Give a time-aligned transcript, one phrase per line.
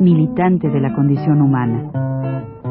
[0.00, 1.90] militante de la condición humana,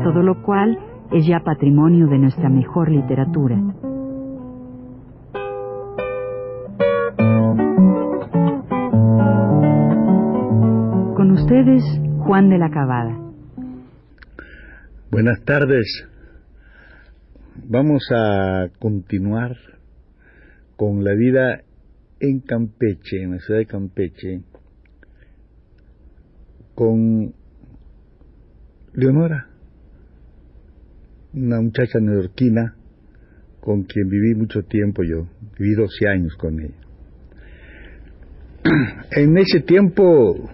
[0.03, 0.77] todo lo cual
[1.11, 3.57] es ya patrimonio de nuestra mejor literatura.
[11.15, 11.83] Con ustedes,
[12.19, 13.17] Juan de la Cabada.
[15.11, 16.07] Buenas tardes.
[17.67, 19.55] Vamos a continuar
[20.77, 21.61] con la vida
[22.19, 24.41] en Campeche, en la ciudad de Campeche,
[26.81, 27.31] con
[28.95, 29.49] Leonora,
[31.31, 32.73] una muchacha neoyorquina
[33.59, 35.27] con quien viví mucho tiempo yo,
[35.59, 36.73] viví 12 años con ella.
[39.11, 40.49] En ese tiempo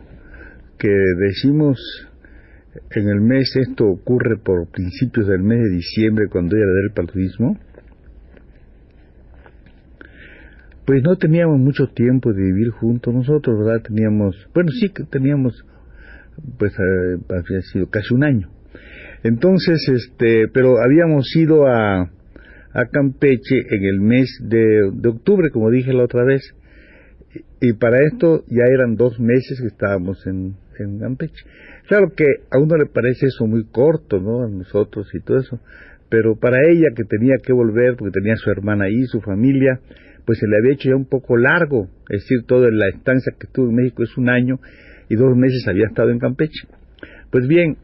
[0.78, 1.80] que decimos
[2.92, 6.92] en el mes, esto ocurre por principios del mes de diciembre cuando ella era del
[6.92, 7.58] paludismo,
[10.86, 13.82] pues no teníamos mucho tiempo de vivir juntos nosotros, ¿verdad?
[13.82, 15.64] Teníamos, bueno, sí que teníamos,
[16.58, 18.50] pues eh, había sido casi un año.
[19.24, 25.72] Entonces, este, pero habíamos ido a, a Campeche en el mes de, de, octubre, como
[25.72, 26.42] dije la otra vez,
[27.60, 31.44] y, para esto ya eran dos meses que estábamos en, en Campeche.
[31.88, 34.44] Claro que a uno le parece eso muy corto, ¿no?
[34.44, 35.60] A nosotros y todo eso,
[36.10, 39.80] pero para ella que tenía que volver, porque tenía su hermana ahí, su familia,
[40.26, 43.48] pues se le había hecho ya un poco largo, es decir, toda la estancia que
[43.48, 44.60] estuvo en México es un año
[45.10, 46.68] y dos meses había estado en Campeche.
[47.32, 47.78] Pues bien,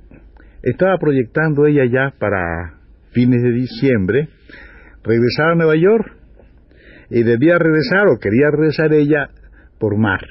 [0.62, 2.80] estaba proyectando ella ya para
[3.12, 4.30] fines de diciembre
[5.04, 6.16] regresar a Nueva York
[7.10, 9.30] y debía regresar o quería regresar ella
[9.80, 10.22] por mar.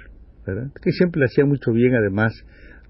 [0.44, 2.33] Que siempre le hacía mucho bien además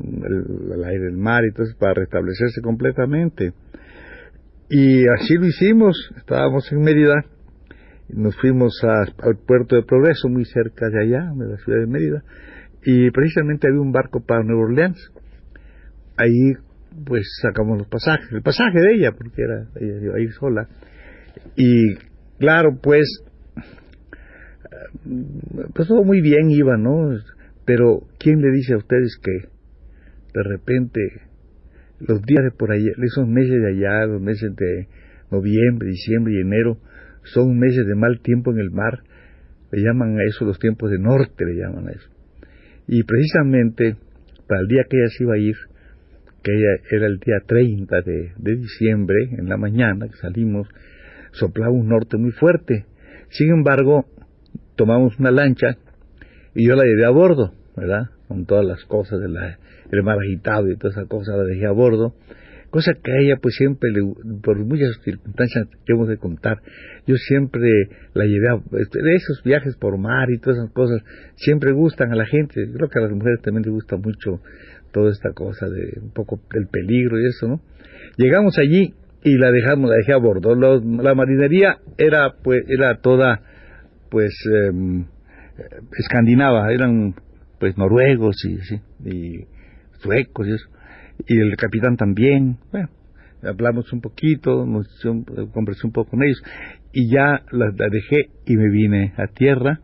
[0.00, 3.52] el, aire del mar y eso para restablecerse completamente.
[4.70, 7.24] Y así lo hicimos, estábamos en Mérida
[8.12, 12.22] nos fuimos al puerto de Progreso, muy cerca de allá, de la ciudad de Mérida,
[12.84, 15.12] y precisamente había un barco para Nueva Orleans.
[16.16, 16.52] Ahí
[17.06, 20.68] pues sacamos los pasajes, el pasaje de ella, porque era ella iba a ir sola.
[21.56, 21.94] Y
[22.38, 23.24] claro, pues,
[25.74, 27.16] pues todo muy bien iba, ¿no?
[27.64, 29.48] Pero ¿quién le dice a ustedes que
[30.34, 31.00] de repente
[32.00, 34.88] los días de por allá, esos meses de allá, los meses de
[35.30, 36.78] noviembre, diciembre y enero,
[37.22, 39.04] son meses de mal tiempo en el mar,
[39.70, 42.10] le llaman a eso los tiempos de norte, le llaman a eso.
[42.88, 43.96] Y precisamente
[44.48, 45.56] para el día que ella se iba a ir,
[46.42, 46.52] que
[46.90, 50.68] era el día 30 de, de diciembre, en la mañana que salimos,
[51.32, 52.86] soplaba un norte muy fuerte.
[53.30, 54.06] Sin embargo,
[54.76, 55.78] tomamos una lancha
[56.54, 58.10] y yo la llevé a bordo, ¿verdad?
[58.28, 61.70] Con todas las cosas del de mar agitado y todas esas cosas la dejé a
[61.70, 62.14] bordo
[62.72, 64.00] cosa que a ella pues siempre, le,
[64.42, 66.62] por muchas circunstancias que hemos de contar,
[67.06, 67.70] yo siempre
[68.14, 71.02] la llevé a de esos viajes por mar y todas esas cosas,
[71.36, 74.40] siempre gustan a la gente, creo que a las mujeres también les gusta mucho
[74.90, 77.60] toda esta cosa de un poco del peligro y eso, ¿no?
[78.16, 80.54] Llegamos allí y la dejamos, la dejé a bordo.
[80.54, 83.42] la marinería era pues era toda
[84.10, 85.04] pues eh,
[85.98, 87.14] escandinava, eran
[87.60, 88.58] pues noruegos y,
[89.08, 89.46] y
[90.00, 90.72] suecos y eso
[91.26, 92.58] y el capitán también.
[92.70, 92.88] Bueno,
[93.42, 94.86] hablamos un poquito, nos,
[95.52, 96.42] conversé un poco con ellos
[96.92, 99.80] y ya la, dejé y me vine a tierra.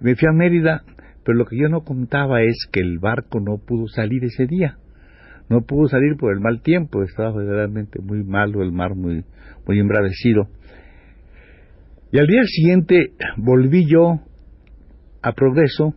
[0.00, 0.84] Me fui a Mérida,
[1.24, 4.78] pero lo que yo no contaba es que el barco no pudo salir ese día.
[5.48, 9.24] No pudo salir por el mal tiempo, estaba verdaderamente muy malo el mar, muy,
[9.66, 10.48] muy embravecido.
[12.12, 14.20] Y al día siguiente volví yo
[15.22, 15.94] a Progreso.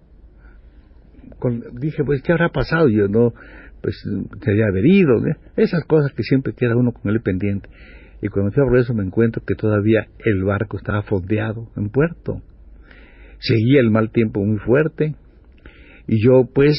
[1.40, 2.88] Con, dije, pues, ¿qué habrá pasado?
[2.90, 3.34] Yo no,
[3.82, 5.22] pues se había ido,
[5.58, 7.70] esas cosas que siempre queda uno con él pendiente.
[8.22, 12.42] Y cuando fui a eso me encuentro que todavía el barco estaba fondeado en puerto.
[13.40, 15.16] Seguía el mal tiempo muy fuerte
[16.08, 16.76] y yo pues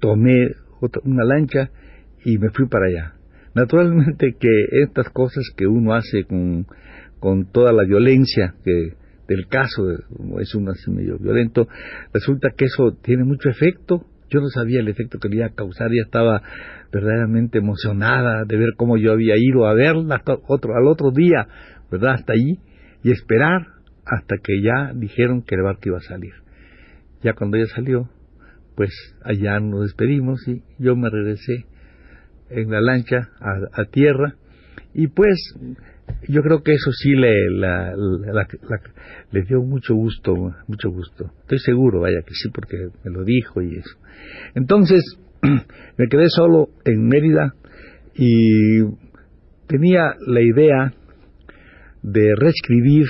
[0.00, 0.50] tomé
[1.04, 1.70] una lancha
[2.24, 3.14] y me fui para allá.
[3.54, 6.66] Naturalmente que estas cosas que uno hace con,
[7.18, 8.92] con toda la violencia que
[9.28, 9.90] del caso,
[10.40, 11.66] es un así medio violento,
[12.12, 15.54] resulta que eso tiene mucho efecto yo no sabía el efecto que le iba a
[15.54, 16.42] causar, ya estaba
[16.92, 21.46] verdaderamente emocionada de ver cómo yo había ido a verla otro, al otro día,
[21.90, 22.14] ¿verdad?
[22.14, 22.58] Hasta allí,
[23.02, 23.66] y esperar
[24.04, 26.32] hasta que ya dijeron que el barco iba a salir.
[27.22, 28.08] Ya cuando ella salió,
[28.76, 28.90] pues
[29.24, 31.66] allá nos despedimos y yo me regresé
[32.50, 34.36] en la lancha a, tierra
[34.94, 35.36] y pues
[36.28, 37.32] yo creo que eso sí le,
[39.30, 40.34] le dio mucho gusto,
[40.66, 41.30] mucho gusto.
[41.42, 43.96] Estoy seguro, vaya que sí, porque me lo dijo y eso.
[44.54, 45.02] Entonces,
[45.96, 47.54] me quedé solo en Mérida
[48.14, 48.82] y
[49.66, 50.94] tenía la idea
[52.02, 53.06] de reescribir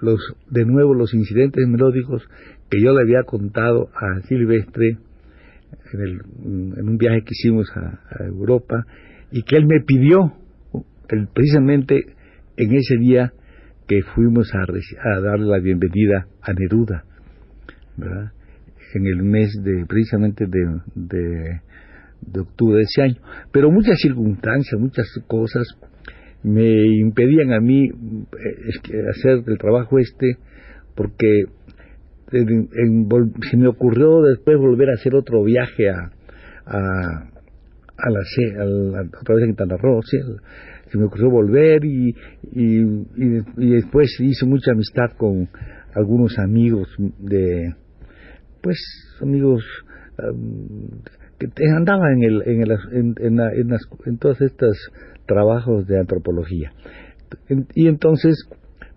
[0.00, 0.20] los,
[0.50, 2.22] de nuevo los incidentes melódicos
[2.68, 4.98] que yo le había contado a Silvestre
[5.92, 6.20] en, el,
[6.78, 8.84] en un viaje que hicimos a, Europa
[9.30, 10.34] y que él me pidió
[11.06, 12.04] precisamente
[12.56, 13.32] en ese día
[13.86, 17.04] que fuimos a, darle la bienvenida a Neruda,
[18.94, 21.60] en el mes de precisamente de,
[22.40, 23.16] octubre de ese año.
[23.52, 25.66] Pero muchas circunstancias, muchas cosas
[26.42, 30.36] me impedían a mí eh, hacer el trabajo este
[30.94, 31.44] porque
[32.30, 36.10] se me ocurrió después volver a hacer otro viaje a,
[36.66, 37.30] a,
[37.98, 39.76] a la, a otra vez en Quintana
[40.90, 42.14] se me ocurrió volver y,
[42.52, 42.80] y,
[43.56, 45.48] y, después hice mucha amistad con
[45.94, 46.88] algunos amigos
[47.18, 47.74] de
[48.62, 48.78] pues
[49.20, 49.64] amigos
[51.38, 54.76] que andaban en el, en, el, en, en, en, las, en todos estos
[55.26, 56.72] trabajos de antropología.
[57.74, 58.48] Y entonces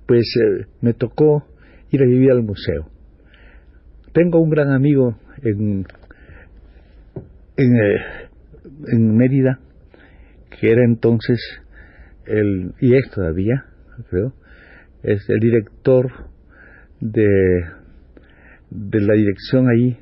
[0.10, 1.46] pues eh, me tocó
[1.92, 2.90] ir a vivir al museo.
[4.12, 5.86] Tengo un gran amigo en,
[7.58, 8.30] en, eh,
[8.88, 9.60] en Mérida,
[10.50, 11.40] que era entonces,
[12.30, 13.66] el, y es todavía,
[14.10, 14.34] creo,
[15.04, 16.12] es el director
[17.00, 17.28] de,
[18.70, 19.98] de la dirección ahí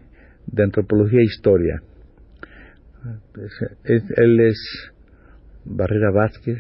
[0.48, 1.82] de antropología e historia.
[3.86, 4.92] él es
[5.66, 6.58] Barrera Vázquez,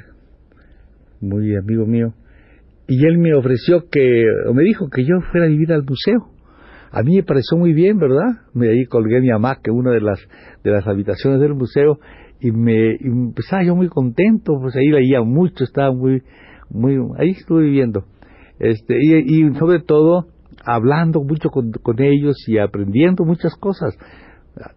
[1.22, 2.14] muy amigo mío,
[2.88, 6.32] y él me ofreció que, o me dijo que yo fuera a vivir al museo.
[6.90, 8.46] A mí me pareció muy bien, ¿verdad?
[8.54, 10.20] Me ahí colgué mi hamaca una de las
[10.64, 12.00] de las habitaciones del museo
[12.40, 16.22] y me y estaba yo muy contento, pues ahí veía mucho, estaba muy
[16.70, 18.06] muy ahí estuve viviendo.
[18.60, 20.28] Este y, sobre todo
[20.66, 23.98] hablando mucho con, ellos y aprendiendo muchas cosas,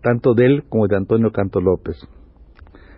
[0.03, 1.97] tanto de él como de Antonio Canto López.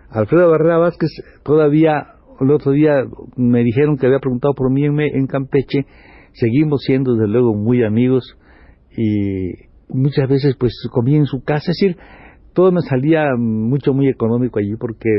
[0.09, 1.09] Alfredo Barrera Vázquez
[1.43, 3.03] todavía el otro día
[3.35, 5.85] me dijeron que había preguntado por mí en, Campeche,
[6.33, 8.37] seguimos siendo desde luego muy amigos
[8.95, 11.97] y muchas veces pues comía en su casa, decir,
[12.53, 15.09] todo me salía mucho muy económico allí porque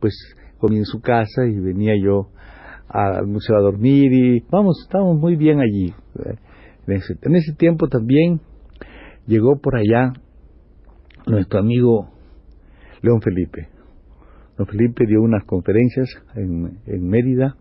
[0.00, 0.14] pues
[0.58, 2.28] comía en su casa y venía yo
[2.88, 5.94] al museo a dormir y vamos, estábamos muy bien allí.
[6.86, 8.40] En ese, en ese tiempo también
[9.26, 10.12] llegó por allá
[11.26, 12.10] nuestro amigo
[13.00, 13.68] León Felipe.
[14.58, 17.56] León Felipe dio unas conferencias en, en Mérida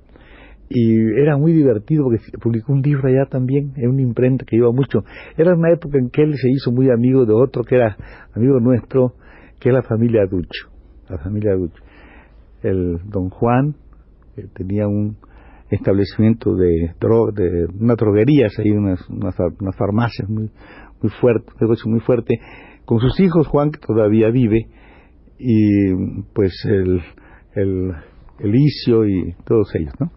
[0.74, 4.72] y era muy divertido porque publicó un libro allá también, en una imprenta que iba
[4.72, 5.04] mucho.
[5.38, 7.98] Era una época en que él se hizo muy amigo de otro que era
[8.34, 9.16] amigo nuestro,
[9.62, 10.70] que es la familia Ducho,
[11.08, 11.82] la familia Ducho.
[12.62, 13.76] El don Juan
[14.36, 15.18] que tenía un
[15.70, 16.94] establecimiento de,
[17.34, 19.36] de unas droguerías, ahí unas, unas,
[19.78, 20.50] farmacias muy,
[21.02, 22.40] muy fuerte, un negocio muy fuerte,
[22.86, 24.68] con sus hijos, Juan que todavía vive,
[25.40, 25.94] y
[26.34, 27.02] pues el,
[27.56, 27.92] el,
[28.40, 30.12] el y todos ellos, ¿no?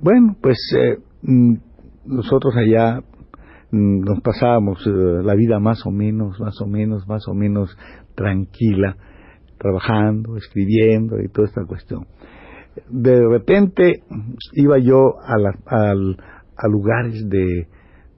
[0.00, 1.54] Bueno, pues eh, mm,
[2.06, 3.00] nosotros allá
[3.70, 7.76] mm, nos pasábamos eh, la vida más o menos, más o menos, más o menos
[8.14, 8.96] tranquila,
[9.58, 12.06] trabajando, escribiendo y toda esta cuestión.
[12.88, 14.02] De repente
[14.54, 17.68] iba yo a, a, lugares de,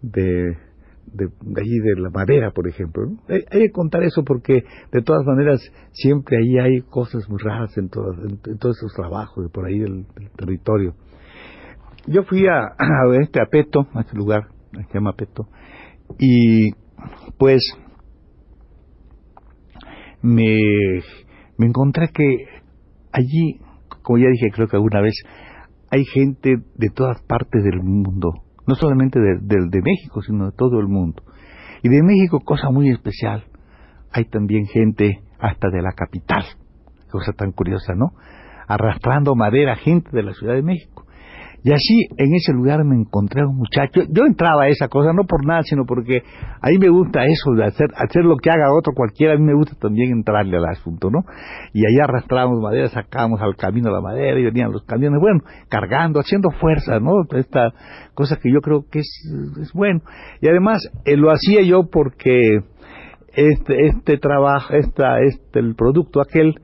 [0.01, 0.57] de,
[1.13, 3.05] de, allí de la madera, por ejemplo.
[3.29, 5.61] Hay, que contar eso porque de todas maneras
[5.93, 9.81] siempre ahí hay cosas muy raras en, todos en, todos esos trabajos de por ahí
[9.81, 10.95] del territorio.
[12.07, 15.49] Yo fui a, a este a Peto, a este lugar, se llama Peto,
[16.19, 16.73] y
[17.39, 17.61] pues
[20.25, 21.03] me,
[21.59, 22.47] me encontré que
[23.13, 23.61] allí,
[24.03, 25.15] como ya dije creo que alguna vez,
[25.91, 28.33] hay gente de todas partes del mundo,
[28.67, 31.23] no solamente de, de, México, sino de todo el mundo.
[31.83, 33.45] Y de México, cosa muy especial,
[34.11, 36.45] hay también gente hasta de la capital,
[37.11, 38.15] cosa tan curiosa, ¿no?
[38.67, 41.07] Arrastrando madera, gente de la Ciudad de México.
[41.65, 44.03] Y así en ese lugar me encontré a un muchacho.
[44.11, 46.23] Yo entraba a esa cosa no por nada, sino porque
[46.61, 49.33] a mí me gusta eso de hacer, hacer lo que haga otro cualquiera.
[49.33, 51.21] A mí me gusta también entrarle al asunto, ¿no?
[51.73, 55.41] Y ahí arrastrábamos madera, sacábamos al camino la madera y venían los camiones, bueno,
[55.71, 57.23] cargando, haciendo fuerza, ¿no?
[57.35, 57.73] Esta
[58.13, 60.03] cosa que yo creo que es, es bueno.
[60.43, 62.59] Y además eh, lo hacía yo porque
[63.33, 66.57] este, este trabajo, esta, este, el producto aquel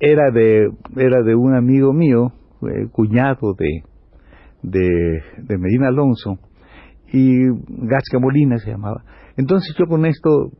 [0.00, 3.82] era de, era de un amigo mío, eh, cuñado de
[4.64, 6.38] de, Medina Alonso,
[7.12, 9.04] y Gasca Molina se llamaba,
[9.36, 10.50] Entonces yo con esto,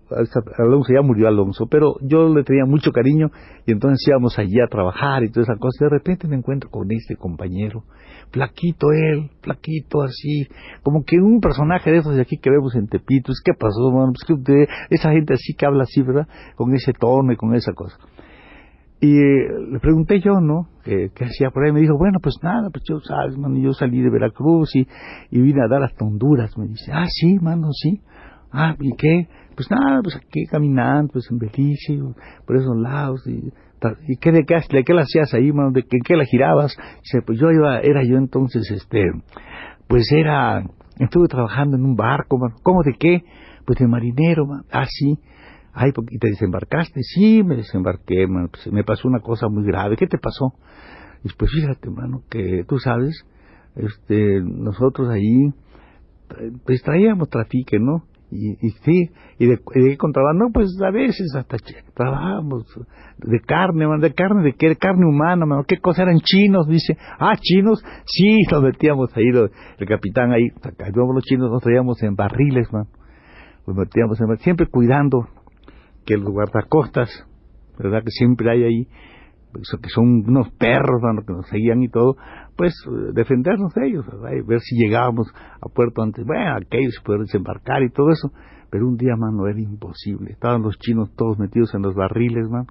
[0.59, 3.31] Alonso ya murió Alonso, pero yo le tenía mucho cariño
[3.67, 5.87] y entonces íbamos allí a trabajar y toda esa cosa.
[5.87, 7.85] De repente me encuentro con este compañero,
[8.31, 10.47] flaquito él, flaquito así,
[10.83, 13.41] como que un personaje de esos de aquí que vemos en Tepitos.
[13.45, 14.13] ¿Qué pasó, mano?
[14.13, 16.29] Pues esa gente así que habla así, ¿verdad?
[16.55, 17.97] Con ese tono y con esa cosa.
[19.01, 20.69] Y eh, le pregunté yo, ¿no?
[20.85, 21.73] ¿Qué, hacía por ahí?
[21.73, 24.87] Me dijo, bueno, pues nada, pues yo, sabes, mano, yo salí de Veracruz y,
[25.31, 26.57] y vine a dar hasta Honduras.
[26.57, 28.01] Me dice, ah, sí, mano, sí.
[28.53, 29.29] Ah, ¿y qué?
[29.57, 31.99] Pues nada, pues aquí caminando, pues en Belice,
[32.47, 33.27] por esos lados.
[33.27, 33.53] ¿Y,
[34.09, 35.71] y qué, de, qué, de qué la hacías ahí, mano?
[35.73, 36.77] ¿De qué, qué la girabas?
[37.03, 39.03] Dice, pues yo iba, era yo entonces, este,
[39.89, 40.65] pues era,
[40.99, 42.39] estuve trabajando en un barco.
[42.63, 43.23] ¿Cómo de qué?
[43.67, 44.65] Pues de marinero, mano.
[44.71, 45.19] Ah, sí.
[45.75, 47.03] Ay, ¿y te desembarcaste?
[47.03, 48.27] Sí, me desembarqué.
[48.51, 49.97] Pues me pasó una cosa muy grave.
[49.97, 50.55] ¿Qué te pasó?
[51.25, 53.27] Y pues fíjate, mano, que tú sabes,
[53.75, 55.51] este, nosotros ahí,
[56.65, 58.05] pues traíamos trafique, ¿no?
[58.31, 61.57] Y, y sí, y de, de, contrabando, pues a veces hasta
[61.95, 62.65] trabajábamos
[63.19, 67.37] de carne, de carne, de qué, carne humana, man, qué cosa eran chinos, dice, ah,
[67.41, 72.87] chinos, sí, nos metíamos ahí, el capitán ahí, los chinos nos traíamos en barriles, man,
[73.67, 75.29] los metíamos en siempre cuidando
[76.05, 77.11] que los guardacostas,
[77.79, 78.89] verdad que siempre hay ahí,
[79.55, 82.17] que son unos perros, que nos seguían y todo,
[82.57, 82.75] pues
[83.13, 84.05] defendernos de ellos,
[84.47, 85.29] ver si llegábamos
[85.61, 88.33] a puerto antes, bueno, aquellos poder desembarcar y todo eso,
[88.71, 92.67] pero un día, mano, era imposible, estaban los chinos todos metidos en los barriles, man,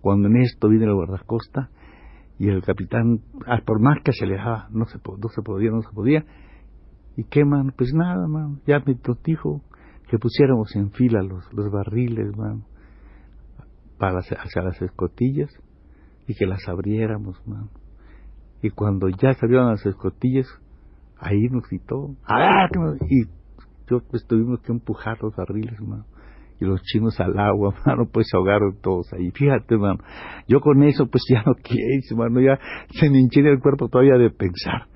[0.00, 1.70] cuando en esto viene el guardacosta,
[2.38, 5.82] y el capitán, ah, por más que se alejaba, no se, no se podía, no
[5.82, 6.24] se podía,
[7.16, 9.60] y qué, man, pues nada, man, ya me dijo
[10.12, 12.64] que pusiéramos en fila los, los barriles, man,
[13.98, 15.50] para hacia las escotillas,
[16.28, 17.70] y que las abriéramos, man
[18.62, 20.46] y cuando ya salieron las escotillas,
[21.18, 22.14] ahí nos gritó,
[23.10, 23.24] y
[23.90, 26.06] yo pues tuvimos que empujar los barriles, mano.
[26.60, 29.32] Y los chinos al agua, mano, pues se ahogaron todos ahí.
[29.32, 29.98] Fíjate, mano,
[30.46, 32.56] yo con eso pues ya no quiero, mano, ya
[32.90, 34.86] se me hinché el cuerpo todavía de pensar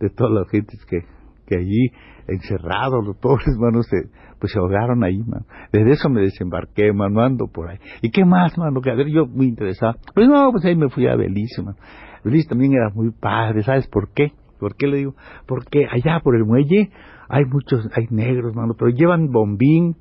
[0.00, 0.98] de todas las gentes que,
[1.46, 1.92] que allí
[2.28, 3.96] encerrados, los pobres, mano, se,
[4.44, 5.46] pues se ahogaron ahí, mano.
[5.72, 7.78] Desde eso me desembarqué, mano, ando por ahí.
[8.02, 8.82] ¿Y qué más, mano?
[8.82, 9.94] Que yo muy interesado.
[10.14, 11.78] Pues no, pues ahí me fui a Belice, mano.
[12.24, 14.32] Luis también era muy padre, ¿sabes por qué?
[14.60, 15.14] ¿Por qué le digo?
[15.46, 16.90] Porque allá por el muelle
[17.26, 19.96] hay muchos, hay negros, mano, pero llevan bombín,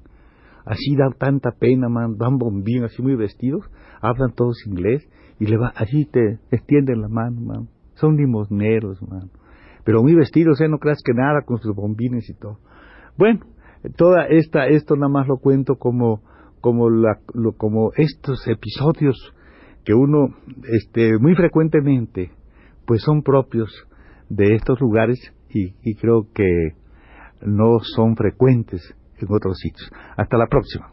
[0.65, 3.63] así da tanta pena, man, dan bombín, así muy vestidos,
[4.01, 5.07] hablan todos inglés,
[5.39, 7.69] y le va, así te extienden la mano, man.
[7.93, 9.31] Son limosneros, man.
[9.85, 10.67] Pero muy vestidos, ¿eh?
[10.67, 12.57] No creas que nada con sus bombines y todo.
[13.17, 13.39] Bueno,
[13.95, 16.21] toda esta, esto nada más lo cuento como,
[16.61, 19.33] como la, lo, como estos episodios
[19.83, 20.35] que uno
[20.71, 22.31] este, muy frecuentemente
[22.85, 23.69] pues son propios
[24.29, 26.75] de estos lugares y, y creo que
[27.45, 28.81] no son frecuentes
[29.17, 29.89] en otros sitios.
[30.17, 30.92] Hasta la próxima.